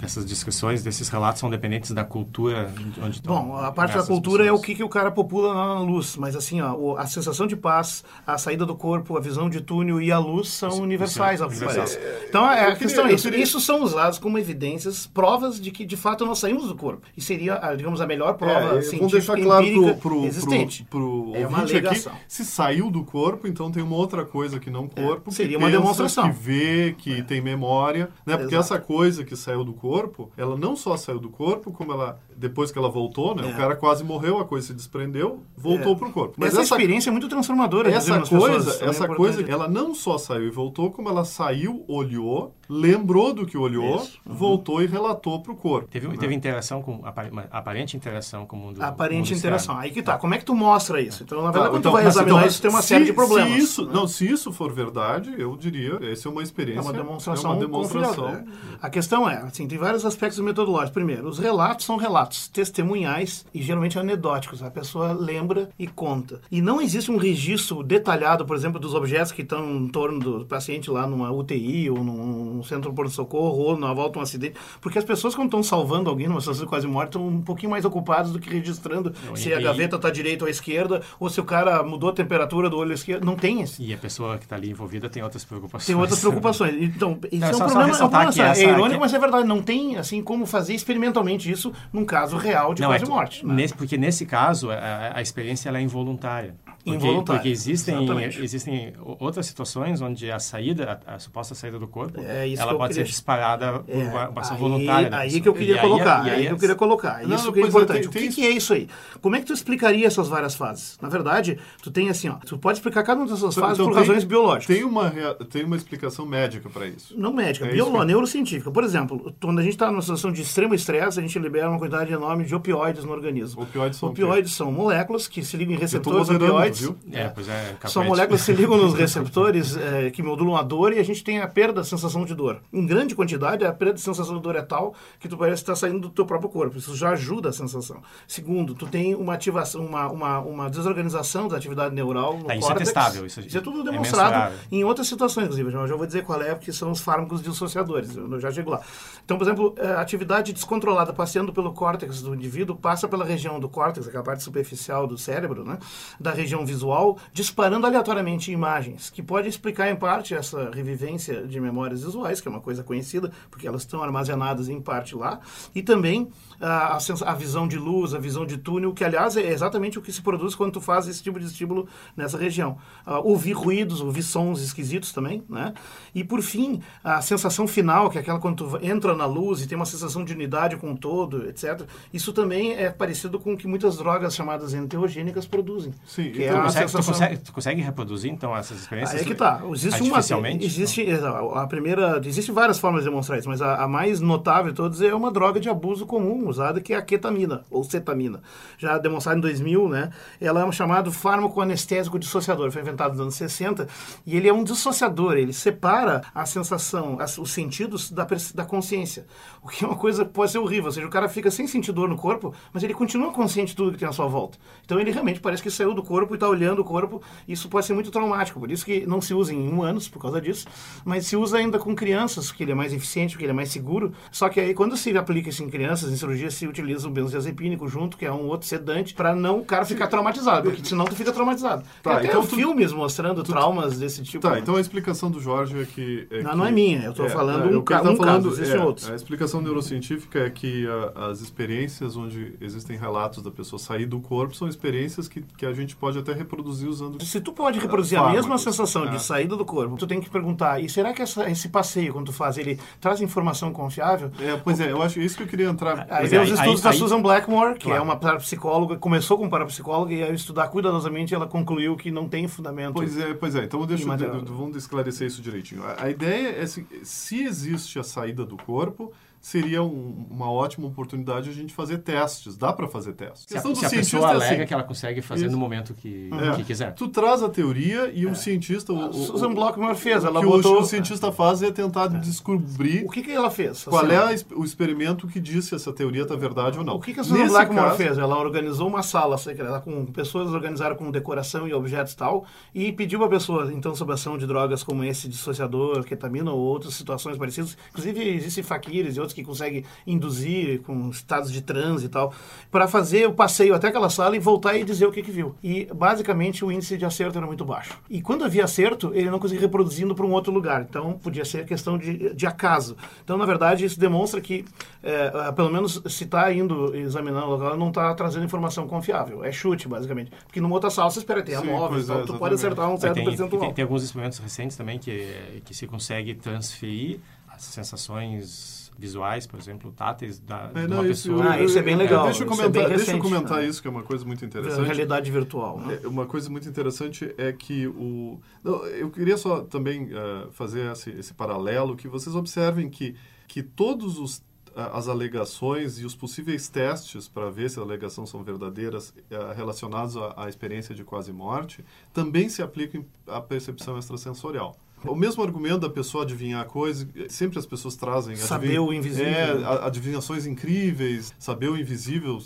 [0.01, 2.73] dessas discussões, desses relatos são dependentes da cultura
[3.03, 4.59] onde estão Bom, a parte da cultura pessoas.
[4.59, 7.55] é o que, que o cara popula na luz, mas assim, ó, a sensação de
[7.55, 11.41] paz, a saída do corpo, a visão de túnel e a luz são isso, universais,
[11.41, 13.29] isso é, Então, é, a questão é isso.
[13.29, 13.43] Queria...
[13.43, 17.07] Isso são usados como evidências, provas de que, de fato, nós saímos do corpo.
[17.17, 20.85] E seria, digamos, a melhor prova é, científica vamos deixar claro pro, pro, existente.
[20.85, 22.13] Pro, pro é uma alegação.
[22.13, 25.31] Aqui, se saiu do corpo, então tem uma outra coisa que não é, corpo.
[25.31, 26.31] É, seria uma demonstração.
[26.31, 27.23] Que vê, que é.
[27.23, 28.37] tem memória, né?
[28.37, 28.75] Porque Exato.
[28.75, 32.73] essa coisa que saiu do corpo, ela não só saiu do corpo, como ela depois
[32.73, 33.49] que ela voltou, né?
[33.49, 33.53] É.
[33.53, 35.95] O cara quase morreu, a coisa se desprendeu, voltou é.
[35.95, 36.35] pro corpo.
[36.37, 37.89] Mas essa, essa, experiência é muito transformadora.
[37.91, 42.53] Essa coisa, essa é coisa, ela não só saiu e voltou, como ela saiu, olhou,
[42.71, 44.35] lembrou do que olhou, uhum.
[44.35, 45.89] voltou e relatou pro corpo.
[45.89, 46.17] Teve, né?
[46.17, 47.03] teve interação com
[47.51, 48.81] aparente interação com o mundo.
[48.81, 49.77] Aparente mundo interação.
[49.77, 50.17] Aí que tá.
[50.17, 51.25] Como é que tu mostra isso?
[51.25, 53.05] Então, na verdade, tá, quando então, tu vai examinar então, isso, tem uma se, série
[53.07, 53.53] de problemas.
[53.53, 53.93] Se isso, né?
[53.93, 56.81] não, se isso for verdade, eu diria, essa é uma experiência.
[56.81, 57.51] É uma demonstração.
[57.51, 58.33] É uma demonstração.
[58.33, 58.45] Né?
[58.81, 60.93] A questão é, assim, tem vários aspectos metodológicos.
[60.93, 64.63] Primeiro, os relatos são relatos testemunhais e geralmente anedóticos.
[64.63, 66.41] A pessoa lembra e conta.
[66.51, 70.47] E não existe um registro detalhado, por exemplo, dos objetos que estão em torno do
[70.47, 74.55] paciente lá numa UTI ou num centro de pronto-socorro ou na volta um acidente.
[74.81, 77.71] Porque as pessoas, quando estão salvando alguém numa situação de quase morte, estão um pouquinho
[77.71, 81.03] mais ocupadas do que registrando não, se a gaveta está à direita ou à esquerda
[81.19, 83.25] ou se o cara mudou a temperatura do olho esquerdo.
[83.25, 83.83] Não tem esse.
[83.83, 85.87] E a pessoa que está ali envolvida tem outras preocupações.
[85.87, 86.71] Tem outras preocupações.
[87.01, 87.89] Então, isso é, é um problema.
[87.89, 89.47] É, um problema é irônico, mas é verdade.
[89.47, 93.47] Não tem, assim, como fazer experimentalmente isso num caso real de não, quase é morte.
[93.47, 93.55] Né?
[93.55, 96.55] Nesse, porque nesse caso, a, a experiência ela é involuntária.
[96.65, 97.41] Porque, involuntária.
[97.41, 97.97] Porque existem,
[98.43, 102.95] existem outras situações onde a saída, a, a suposta saída do corpo, é ela pode
[102.95, 103.07] queria...
[103.07, 105.11] ser disparada por é, uma, uma ação aí, voluntária.
[105.13, 106.23] Aí que eu queria e colocar.
[106.23, 107.23] Aí, aí, aí que eu queria colocar.
[107.27, 108.09] Não, isso que é importante.
[108.09, 108.37] Tem, tem o que, isso...
[108.37, 108.89] que, é isso aí?
[109.21, 110.99] Como é que tu explicaria essas várias fases?
[111.01, 113.95] Na verdade, tu tem assim, ó, tu pode explicar cada uma dessas fases então, por
[113.95, 114.77] tem, razões biológicas.
[114.77, 115.11] Tem uma,
[115.51, 117.15] tem uma explicação médica para isso.
[117.19, 118.71] Não médica, é biológica, neurocientífica.
[118.71, 121.79] Por exemplo, quando a gente está numa situação de extremo estresse, a gente libera uma
[121.79, 123.63] quantidade enorme de opioides no organismo.
[123.63, 126.81] Opioides são, opioides são moléculas que se ligam em receptores opioides.
[126.81, 126.97] Viu?
[127.13, 130.93] É, pois é, são moléculas que se ligam nos receptores é, que modulam a dor
[130.93, 132.63] e a gente tem a perda da sensação de dor.
[132.73, 135.77] Em grande quantidade, a perda de sensação de dor é tal que tu parece estar
[135.77, 136.79] saindo do teu próprio corpo.
[136.79, 138.03] Isso já ajuda a sensação.
[138.27, 142.73] Segundo, tu tem uma ativação, uma, uma, uma desorganização da atividade neural no é, isso
[142.73, 143.27] é testável.
[143.27, 145.73] Isso, isso é tudo é demonstrado é em outras situações, inclusive.
[145.73, 148.17] Eu já vou dizer qual é, que são os fármacos dissociadores.
[148.17, 148.81] Eu já chego lá.
[149.25, 153.61] Então, por exemplo, é, a atividade descontrolada passeando pelo córtex do indivíduo passa pela região
[153.61, 155.79] do córtex, aquela parte superficial do cérebro, né?
[156.19, 162.03] da região visual, disparando aleatoriamente imagens, que pode explicar em parte essa revivência de memórias
[162.03, 165.41] visuais, que é uma coisa conhecida, porque elas estão armazenadas em parte lá,
[165.75, 166.31] e também
[166.61, 170.13] a, a, visão de luz, a visão de túnel, que aliás é exatamente o que
[170.13, 172.77] se produz quando tu faz esse tipo de estímulo nessa região.
[173.07, 175.73] Uh, ouvir ruídos, ouvir sons esquisitos também, né?
[176.15, 179.67] E por fim, a sensação final, que é aquela quando tu entra na luz e
[179.67, 181.83] tem uma sensação de unidade com o todo, etc.
[182.13, 185.95] Isso também é parecido com o que muitas drogas chamadas enteogênicas produzem.
[186.07, 187.01] Sim, que então, é tu, consegue, sensação...
[187.01, 189.19] tu, consegue, tu, consegue, reproduzir então essas experiências?
[189.19, 189.63] Aí é que tá.
[189.73, 190.21] Existe uma
[190.61, 191.07] existe
[191.55, 195.01] a primeira, existe várias formas de demonstrar isso, mas a, a mais notável de todas
[195.01, 198.43] é uma droga de abuso comum usada que é a ketamina ou cetamina.
[198.79, 200.11] Já demonstrada em 2000, né?
[200.41, 203.89] Ela é um chamado fármaco anestésico dissociador, foi inventado nos anos 60
[204.27, 209.27] e ele é um dissociador, ele separa a sensação, os sentidos da, da consciência.
[209.63, 211.93] O que é uma coisa pode ser horrível, ou seja, o cara fica sem sentir
[211.93, 214.59] dor no corpo, mas ele continua consciente de tudo que tem à sua volta.
[214.85, 217.23] Então ele realmente parece que saiu do corpo e está olhando o corpo.
[217.47, 220.41] Isso pode ser muito traumático, por isso que não se usa em humanos por causa
[220.41, 220.67] disso,
[221.05, 223.71] mas se usa ainda com crianças, que ele é mais eficiente, porque ele é mais
[223.71, 224.13] seguro.
[224.31, 227.89] Só que aí quando se aplica isso em crianças, em cirurgia se utiliza o benzodiazepínico
[227.89, 231.17] junto, que é um outro sedante, para não o cara ficar traumatizado, porque senão tu
[231.17, 231.83] fica traumatizado.
[232.03, 234.47] Tá, tem então tu, filmes mostrando tu, traumas desse tipo.
[234.49, 236.29] Tá, então a explicação do Jorge é que...
[236.31, 238.17] É não, que, não é minha, eu estou é, falando é, um, ca, tá um
[238.17, 239.11] falando, caso, existem é, outros.
[239.11, 244.21] A explicação neurocientífica é que a, as experiências onde existem relatos da pessoa sair do
[244.21, 247.25] corpo são experiências que, que a gente pode até reproduzir usando...
[247.25, 249.19] Se tu pode reproduzir a mesma sensação de é.
[249.19, 252.33] saída do corpo, tu tem que perguntar, e será que essa, esse passeio, quando tu
[252.33, 254.31] faz, ele traz informação confiável?
[254.41, 256.07] É, pois é, eu acho isso que eu queria entrar.
[256.09, 258.01] Aí tem os estudos aí, da aí, Susan Blackmore, que é claro.
[258.01, 262.49] é uma parapsicóloga, começou como parapsicóloga e ao estudar cuidadosamente ela concluiu que não tem
[262.49, 262.95] fundamento.
[262.95, 263.65] Pois é, pois é.
[263.65, 265.83] Então deixa vamos esclarecer isso direitinho.
[265.85, 270.87] A, a ideia é se, se existe a saída do corpo, seria um, uma ótima
[270.87, 272.57] oportunidade a gente fazer testes.
[272.57, 273.47] Dá para fazer testes.
[273.49, 275.53] Se a, se a pessoa é alega assim, que ela consegue fazer Isso.
[275.53, 276.93] no momento que, é, que quiser.
[276.95, 278.93] Tu traz a teoria e o cientista...
[278.93, 280.81] O, o, Susan Blockmer fez, ela o que botou...
[280.81, 283.85] o, cientista faz é tentar descobrir O que, que ela fez?
[283.85, 286.97] qual Assim, é a o experimento que diz se essa teoria está verdade ou não.
[286.97, 288.19] O que, que a Susan Blackmore caso- fez?
[288.19, 292.93] Ela organizou uma sala secreta com pessoas organizaram com decoração e objetos e tal e
[292.93, 297.39] pediu a pessoa, então, sob ação de drogas como esse dissociador, ketamina ou outras situações
[297.39, 297.77] parecidas.
[297.91, 302.33] Inclusive, existem faquires e outros que conseguem induzir com estados de transe e tal,
[302.71, 305.55] para fazer o passeio até aquela sala e voltar e dizer o que, que viu.
[305.63, 307.99] E, basicamente, o índice de acerto era muito baixo.
[308.09, 310.87] E quando havia acerto, ele não conseguia reproduzindo para um outro lugar.
[310.89, 312.97] Então, podia ser questão de, de acaso.
[313.25, 314.65] Então, na verdade, isso demonstra que,
[315.03, 319.45] é, pelo menos, se está indo examinando o local, não está trazendo informação confiável.
[319.45, 320.31] É chute, basicamente.
[320.47, 322.97] Porque numa outra sala você espera ter a móvel, então, é, tu pode acertar um
[322.97, 323.61] certo tem, percentual.
[323.61, 329.59] tem, tem alguns experimentos recentes também que, que se consegue transferir as sensações visuais, por
[329.59, 331.53] exemplo, táteis da, É, de não, uma isso, pessoa.
[331.53, 333.67] Ah, isso é bem legal, Deixa eu isso é comentar, bem deixa eu comentar né?
[333.67, 334.85] isso, que é uma coisa muito interessante.
[334.87, 335.79] Realidade virtual.
[335.81, 336.01] Né?
[336.03, 338.41] É, Uma coisa muito interessante é que o.
[338.63, 343.15] Não, eu queria só também eh, fazer esse, esse paralelo, que vocês observem que,
[343.49, 344.43] que todos os
[344.77, 349.53] a- as alegações e os possíveis testes para ver se as alegações são verdadeiras eh,
[349.57, 354.77] relacionados à, à experiência de quase morte também se aplicam à percepção extrasensorial.
[355.05, 359.27] O mesmo argumento da pessoa adivinhar coisas, sempre as pessoas trazem Saber o invisível.
[359.31, 362.39] É, a- adivinhações incríveis, saber o invisível,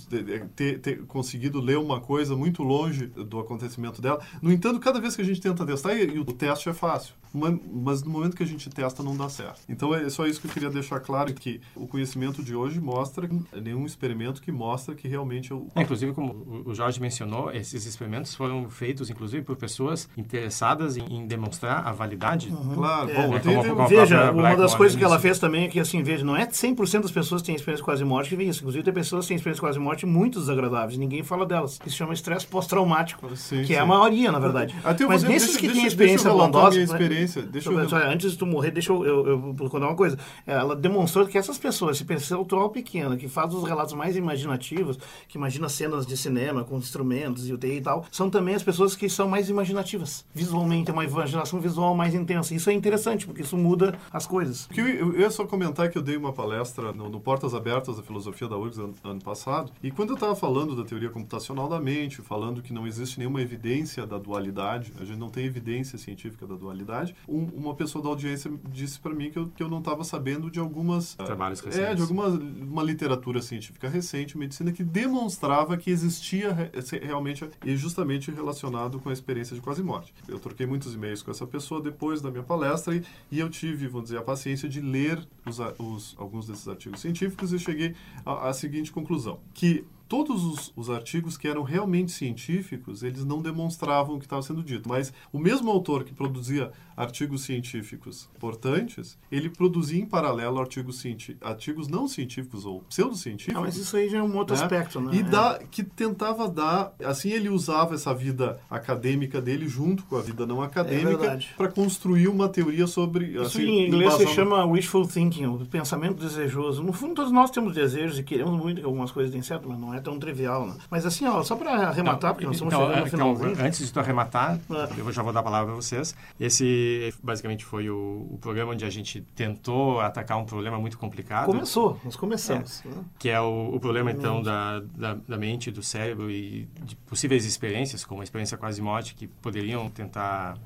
[0.54, 4.20] ter, ter conseguido ler uma coisa muito longe do acontecimento dela.
[4.40, 8.02] No entanto, cada vez que a gente tenta testar, e, o teste é fácil, mas,
[8.02, 9.60] no momento que a gente testa não dá certo.
[9.68, 13.28] Então é só isso que eu queria deixar claro, que o conhecimento de hoje mostra,
[13.60, 18.34] nenhum experimento que mostra que realmente o, É, inclusive, como o- Jorge mencionou, esses experimentos
[18.34, 22.43] foram feitos, inclusive, por pessoas interessadas em demonstrar a validade.
[22.74, 25.22] Claro, É, bom, é, tem- como- tem- como- Veja, uma das coisas que ela início.
[25.28, 28.04] fez também é que, assim, veja, não é 100% das pessoas que têm experiência quase
[28.04, 28.60] morte que vem isso.
[28.60, 30.98] Inclusive, tem pessoas que têm experiência quase morte muito desagradáveis.
[30.98, 31.78] Ninguém fala delas.
[31.86, 33.88] Isso chama estresse pós-traumático, Sim, que é a sim.
[33.88, 34.74] maioria, na verdade.
[34.84, 36.70] Até eu Mas nesses deixa- que têm experiência eu bondosa...
[36.70, 39.86] minha experiência, deixa eu- Só Antes de tu morrer, deixa eu, eu, eu vou contar
[39.86, 40.18] uma coisa.
[40.46, 45.36] Ela demonstrou que essas pessoas, esse percentual pequeno, que faz os relatos mais imaginativos, que
[45.38, 49.08] imagina cenas de cinema com instrumentos e UTI e tal, são também as pessoas que
[49.08, 50.24] são mais imaginativas.
[50.34, 52.33] Visualmente, é uma imaginação visual mais intensa.
[52.40, 54.66] Isso é interessante, porque isso muda as coisas.
[54.66, 57.96] Que eu, eu ia só comentar que eu dei uma palestra no, no Portas Abertas
[57.96, 61.68] da Filosofia da URGS ano, ano passado, e quando eu estava falando da teoria computacional
[61.68, 65.98] da mente, falando que não existe nenhuma evidência da dualidade, a gente não tem evidência
[65.98, 69.68] científica da dualidade, um- uma pessoa da audiência disse para mim que eu, que eu
[69.68, 71.14] não estava sabendo de algumas...
[71.18, 71.96] ah, Trabalhos É, recentes.
[71.96, 76.70] de alguma uma literatura científica recente, medicina, que demonstrava que existia
[77.02, 80.12] realmente, e justamente relacionado com a experiência de quase morte.
[80.28, 83.86] Eu troquei muitos e-mails com essa pessoa depois da minha palestra e, e eu tive,
[83.86, 87.94] vamos dizer, a paciência de ler os, os- alguns desses artigos científicos e cheguei
[88.26, 94.16] à seguinte conclusão, que todos os, os artigos que eram realmente científicos, eles não demonstravam
[94.16, 94.88] o que estava sendo dito.
[94.88, 101.36] Mas o mesmo autor que produzia artigos científicos importantes, ele produzia em paralelo artigos, cienti-
[101.40, 103.56] artigos não científicos ou pseudocientíficos.
[103.58, 104.62] Ah, mas isso aí já é um outro né?
[104.62, 105.14] aspecto, né?
[105.14, 110.20] E dá, que tentava dar, assim ele usava essa vida acadêmica dele junto com a
[110.20, 111.54] vida não acadêmica verdade.
[111.56, 116.16] para construir uma teoria sobre Isso assim, em inglês se chama wishful thinking, o pensamento
[116.16, 116.82] desejoso.
[116.82, 119.78] No fundo, todos nós temos desejos e queremos muito que algumas coisas deem certo, mas
[119.78, 120.76] não é tão trivial, né?
[120.90, 123.66] Mas assim, ó, só para arrematar, porque nós estamos então, chegando no então, finalzinho.
[123.66, 125.00] antes de tu arrematar, É.
[125.00, 126.14] eu já vou dar a palavra para vocês.
[126.38, 131.46] Esse basicamente foi o, o programa onde a gente tentou atacar um problema muito complicado.
[131.46, 132.82] Começou, nós começamos.
[132.84, 132.92] né?
[133.18, 137.44] Que é o, o problema, então, da, da, da mente, do cérebro e de possíveis
[137.44, 140.56] experiências, como a experiência quase morte, que poderiam tentar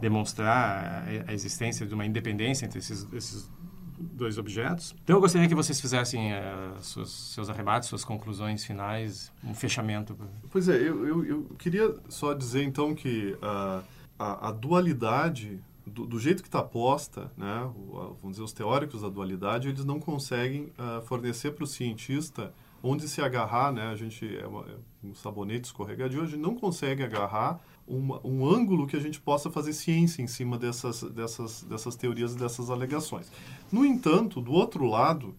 [0.00, 3.50] demonstrar a, a existência de uma independência entre esses, esses
[3.98, 4.94] dois objetos.
[5.04, 10.16] Então, eu gostaria que vocês fizessem eh, seus, seus arrebates, suas conclusões finais, um fechamento.
[10.50, 13.82] Pois é, eu, eu, eu queria só dizer então que ah,
[14.18, 18.52] a, a dualidade, do, do jeito que está posta, né, o- a- vamos dizer, os
[18.52, 23.88] teóricos da dualidade, eles não conseguem ah, fornecer para o cientista onde se agarrar, né,
[23.88, 28.46] a gente é, uma, é um sabonete escorregadio, a gente não consegue agarrar uma, um
[28.46, 32.70] ângulo que a gente possa fazer ciência em cima dessas, dessas, dessas teorias e dessas
[32.70, 33.32] alegações.
[33.72, 35.34] No entanto, do outro lado,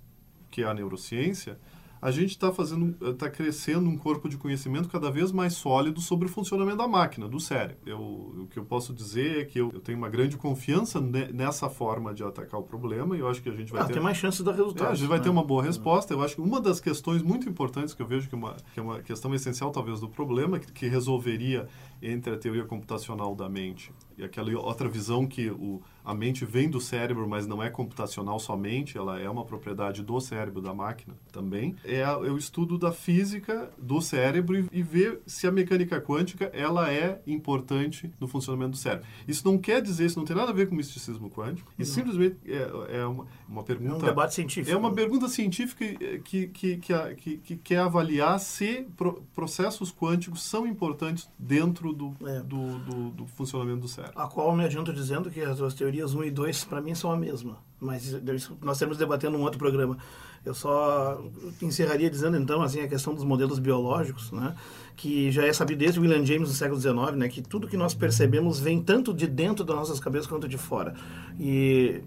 [0.50, 1.60] que é a neurociência,
[2.02, 6.28] a gente está fazendo, está crescendo um corpo de conhecimento cada vez mais sólido sobre
[6.28, 7.78] o funcionamento da máquina, do cérebro.
[7.86, 11.32] Eu, o que eu posso dizer é que eu, eu tenho uma grande confiança ne-
[11.34, 13.94] nessa forma de atacar o problema e eu acho que a gente vai Ah, ter
[13.94, 14.92] tem mais chance de dar é, resultado.
[14.92, 15.24] a gente vai né?
[15.24, 16.14] ter uma boa resposta.
[16.14, 18.80] Eu acho que uma das questões muito importantes que eu vejo que é uma, que
[18.80, 21.68] é uma questão essencial, talvez, do problema, que, que resolveria
[22.02, 23.92] entre a teoria computacional da mente
[24.24, 28.98] aquela outra visão que o, a mente vem do cérebro, mas não é computacional somente,
[28.98, 33.70] ela é uma propriedade do cérebro, da máquina também, é, é o estudo da física
[33.78, 38.78] do cérebro e, e, ver se a mecânica quântica ela é importante no funcionamento do
[38.78, 39.06] cérebro.
[39.28, 42.38] Isso não quer dizer, isso não tem nada a ver com misticismo quântico, isso simplesmente
[42.46, 43.94] é, é uma, uma pergunta...
[43.94, 44.76] É um debate científico.
[44.76, 45.86] É uma pergunta científica
[46.24, 46.78] que, que, que,
[47.18, 52.40] que, que quer avaliar se pro, processos quânticos são importantes dentro do, é.
[52.42, 54.09] do, do, do, funcionamento do cérebro.
[54.16, 57.12] A qual me adianto dizendo que as duas teorias 1 e 2 para mim são
[57.12, 57.69] a mesma.
[57.80, 58.16] Mas
[58.62, 59.98] nós temos debatendo um outro programa.
[60.46, 61.22] Eu só
[61.62, 64.56] encerraria dizendo então assim a questão dos modelos biológicos, né?
[64.96, 67.30] que já é sabido desde William James no século XIX, né?
[67.30, 70.94] que tudo que nós percebemos vem tanto de dentro das nossas cabeças quanto de fora.
[71.40, 72.02] E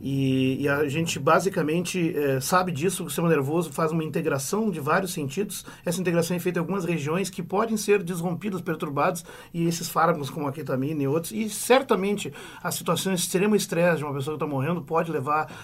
[0.00, 4.78] e, e, a gente basicamente é, sabe disso, o sistema nervoso faz uma integração de
[4.78, 5.64] vários sentidos.
[5.84, 10.30] Essa integração é feita em algumas regiões que podem ser desrompidas, perturbadas, e esses fármacos
[10.30, 11.32] como a ketamina e outros.
[11.32, 15.17] E certamente a situação de extremo estresse de uma pessoa que está morrendo pode levar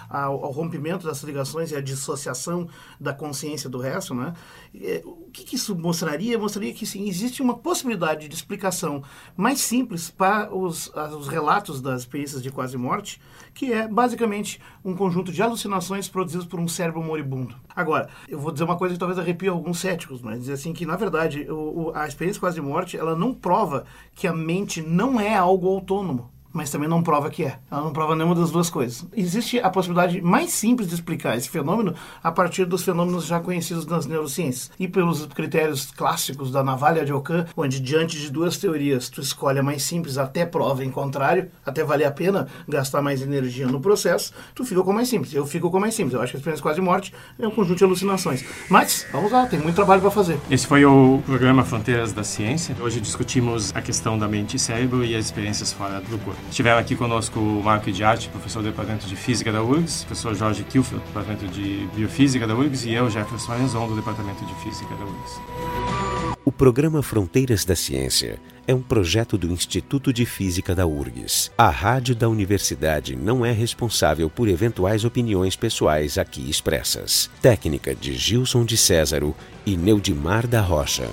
[0.09, 4.15] ao, ao, rompimento dessas ligações e à dissociação da consciência do resto.
[4.15, 4.33] Né?
[4.75, 6.39] E, o que, que, isso mostraria?
[6.39, 9.03] Mostraria que sim, existe uma possibilidade de explicação
[9.37, 13.21] mais simples para os, os relatos das experiências de quase morte,
[13.53, 17.55] que é basicamente um conjunto de alucinações produzidas por um cérebro moribundo.
[17.75, 20.87] Agora, eu vou dizer uma coisa que talvez arrepie alguns céticos, mas dizer assim que,
[20.87, 25.21] na verdade, o, o, a experiência quase morte, ela não prova que a mente não
[25.21, 27.59] é algo autônomo mas também não prova que é.
[27.69, 29.05] Ela não prova nenhuma das duas coisas.
[29.15, 33.85] Existe a possibilidade mais simples de explicar esse fenômeno a partir dos fenômenos já conhecidos
[33.87, 39.09] nas neurociências e pelos critérios clássicos da navalha de Ockham, onde diante de duas teorias
[39.09, 43.21] tu escolhe a mais simples até prova em contrário, até valer a pena gastar mais
[43.21, 45.35] energia no processo, tu fica com a mais simples.
[45.35, 46.15] Eu fico com a mais simples.
[46.15, 48.45] Eu acho que a experiência quase morte é um conjunto de alucinações.
[48.69, 50.39] Mas, vamos lá, tem muito trabalho para fazer.
[50.49, 52.77] Esse foi o programa Fronteiras da Ciência.
[52.81, 56.44] Hoje discutimos a questão da mente e cérebro e as experiências fora do corpo.
[56.51, 60.35] Estiveram aqui conosco o Marco de Arte, professor do Departamento de Física da URGS, professor
[60.35, 64.55] Jorge Kilfield, do Departamento de Biofísica da URGS, e eu, Jefferson Arenzon, do Departamento de
[64.63, 66.35] Física da URGS.
[66.45, 71.51] O programa Fronteiras da Ciência é um projeto do Instituto de Física da URGS.
[71.57, 77.31] A rádio da universidade não é responsável por eventuais opiniões pessoais aqui expressas.
[77.41, 81.09] Técnica de Gilson de Césaro e Neudimar da Rocha.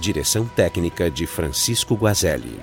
[0.00, 2.58] Direção técnica de Francisco Guazelli.